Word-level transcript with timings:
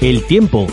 El 0.00 0.22
tiempo 0.22 0.68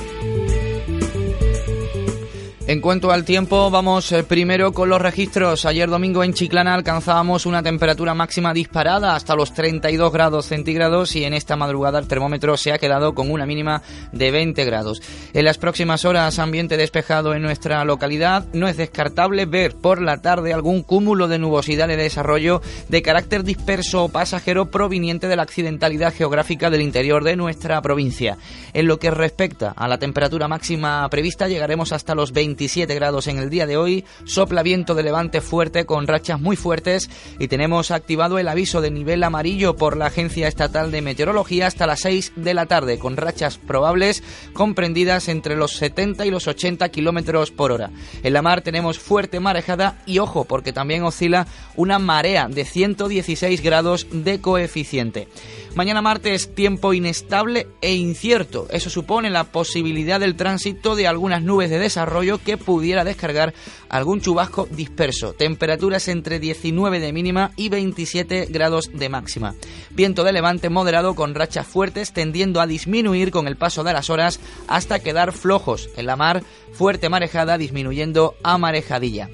en 2.67 2.81
cuanto 2.81 3.11
al 3.11 3.25
tiempo, 3.25 3.69
vamos 3.69 4.11
eh, 4.11 4.23
primero 4.23 4.71
con 4.71 4.89
los 4.89 4.99
registros. 4.99 5.65
Ayer 5.65 5.87
domingo 5.87 6.23
en 6.23 6.33
Chiclana 6.33 6.73
alcanzábamos 6.73 7.45
una 7.45 7.61
temperatura 7.61 8.15
máxima 8.15 8.53
disparada 8.53 9.15
hasta 9.15 9.35
los 9.35 9.53
32 9.53 10.11
grados 10.11 10.47
centígrados 10.47 11.15
y 11.15 11.25
en 11.25 11.35
esta 11.35 11.55
madrugada 11.55 11.99
el 11.99 12.07
termómetro 12.07 12.57
se 12.57 12.71
ha 12.71 12.79
quedado 12.79 13.13
con 13.13 13.29
una 13.29 13.45
mínima 13.45 13.83
de 14.11 14.31
20 14.31 14.65
grados. 14.65 15.01
En 15.33 15.45
las 15.45 15.59
próximas 15.59 16.05
horas, 16.05 16.39
ambiente 16.39 16.75
despejado 16.75 17.35
en 17.35 17.43
nuestra 17.43 17.85
localidad. 17.85 18.45
No 18.53 18.67
es 18.67 18.77
descartable 18.77 19.45
ver 19.45 19.75
por 19.75 20.01
la 20.01 20.23
tarde 20.23 20.51
algún 20.51 20.81
cúmulo 20.81 21.27
de 21.27 21.37
nubosidad 21.37 21.87
de 21.87 21.97
desarrollo 21.97 22.63
de 22.89 23.03
carácter 23.03 23.43
disperso 23.43 24.05
o 24.05 24.09
pasajero 24.09 24.71
proveniente 24.71 25.27
de 25.27 25.35
la 25.35 25.43
accidentalidad 25.43 26.13
geográfica 26.15 26.71
del 26.71 26.81
interior 26.81 27.23
de 27.23 27.35
nuestra 27.35 27.79
provincia. 27.83 28.39
En 28.73 28.87
lo 28.87 28.97
que 28.97 29.11
respecta 29.11 29.69
a 29.69 29.87
la 29.87 29.99
temperatura 29.99 30.47
máxima 30.47 31.07
prevista, 31.09 31.47
llegaremos 31.47 31.91
hasta 31.91 32.15
los 32.15 32.31
20 32.31 32.54
27 32.55 32.95
grados 32.95 33.27
en 33.27 33.37
el 33.37 33.49
día 33.49 33.67
de 33.67 33.75
hoy, 33.75 34.05
sopla 34.23 34.63
viento 34.63 34.95
de 34.95 35.03
levante 35.03 35.41
fuerte 35.41 35.85
con 35.85 36.07
rachas 36.07 36.39
muy 36.39 36.55
fuertes 36.55 37.09
y 37.37 37.49
tenemos 37.49 37.91
activado 37.91 38.39
el 38.39 38.47
aviso 38.47 38.79
de 38.79 38.91
nivel 38.91 39.23
amarillo 39.23 39.75
por 39.75 39.97
la 39.97 40.05
Agencia 40.05 40.47
Estatal 40.47 40.89
de 40.89 41.01
Meteorología 41.01 41.67
hasta 41.67 41.85
las 41.85 41.99
6 41.99 42.31
de 42.37 42.53
la 42.53 42.65
tarde, 42.65 42.97
con 42.97 43.17
rachas 43.17 43.57
probables 43.57 44.23
comprendidas 44.53 45.27
entre 45.27 45.57
los 45.57 45.73
70 45.73 46.25
y 46.25 46.31
los 46.31 46.47
80 46.47 46.87
kilómetros 46.87 47.51
por 47.51 47.73
hora. 47.73 47.91
En 48.23 48.31
la 48.31 48.41
mar 48.41 48.61
tenemos 48.61 48.99
fuerte 48.99 49.41
marejada 49.41 50.01
y 50.05 50.19
ojo, 50.19 50.45
porque 50.45 50.71
también 50.71 51.03
oscila 51.03 51.47
una 51.75 51.99
marea 51.99 52.47
de 52.47 52.63
116 52.63 53.61
grados 53.61 54.07
de 54.11 54.39
coeficiente. 54.39 55.27
Mañana 55.75 56.01
martes, 56.01 56.55
tiempo 56.55 56.93
inestable 56.93 57.67
e 57.81 57.95
incierto. 57.95 58.65
Eso 58.71 58.89
supone 58.89 59.29
la 59.29 59.43
posibilidad 59.43 60.21
del 60.21 60.37
tránsito 60.37 60.95
de 60.95 61.05
algunas 61.05 61.41
nubes 61.41 61.69
de 61.69 61.79
desarrollo 61.79 62.37
que 62.45 62.55
pudiera 62.57 63.03
descargar 63.03 63.53
algún 63.89 64.21
chubasco 64.21 64.69
disperso. 64.71 65.33
Temperaturas 65.33 66.07
entre 66.07 66.39
19 66.39 67.01
de 67.01 67.11
mínima 67.11 67.51
y 67.57 67.67
27 67.67 68.47
grados 68.49 68.91
de 68.93 69.09
máxima. 69.09 69.55
Viento 69.89 70.23
de 70.23 70.31
levante 70.31 70.69
moderado 70.69 71.15
con 71.15 71.35
rachas 71.35 71.67
fuertes 71.67 72.13
tendiendo 72.13 72.61
a 72.61 72.67
disminuir 72.67 73.31
con 73.31 73.47
el 73.47 73.57
paso 73.57 73.83
de 73.83 73.91
las 73.91 74.09
horas 74.09 74.39
hasta 74.67 74.99
quedar 74.99 75.33
flojos. 75.33 75.89
En 75.97 76.05
la 76.05 76.15
mar, 76.15 76.43
fuerte 76.71 77.09
marejada 77.09 77.57
disminuyendo 77.57 78.35
a 78.43 78.57
marejadilla. 78.57 79.29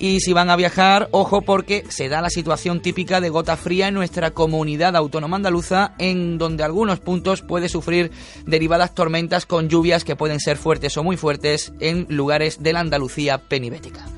Y 0.00 0.20
si 0.20 0.32
van 0.32 0.48
a 0.48 0.56
viajar, 0.56 1.08
ojo 1.10 1.42
porque 1.42 1.84
se 1.88 2.08
da 2.08 2.20
la 2.20 2.30
situación 2.30 2.80
típica 2.80 3.20
de 3.20 3.30
gota 3.30 3.56
fría 3.56 3.88
en 3.88 3.94
nuestra 3.94 4.30
comunidad 4.30 4.94
autónoma 4.94 5.36
andaluza, 5.36 5.94
en 5.98 6.38
donde 6.38 6.62
algunos 6.62 7.00
puntos 7.00 7.42
puede 7.42 7.68
sufrir 7.68 8.12
derivadas 8.46 8.94
tormentas 8.94 9.44
con 9.44 9.68
lluvias 9.68 10.04
que 10.04 10.16
pueden 10.16 10.38
ser 10.38 10.56
fuertes 10.56 10.96
o 10.96 11.02
muy 11.02 11.16
fuertes 11.16 11.72
en 11.80 12.06
lugares 12.08 12.62
de 12.62 12.72
la 12.72 12.80
Andalucía 12.80 13.38
penibética. 13.38 14.17